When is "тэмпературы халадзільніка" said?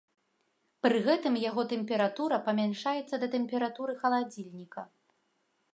3.35-4.81